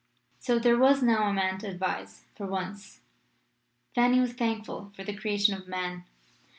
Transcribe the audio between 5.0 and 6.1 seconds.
the creation of Man.